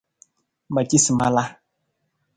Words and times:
Ma 0.73 0.81
ci 0.89 0.97
sa 1.03 1.11
ma 1.19 1.27
la. 1.35 1.43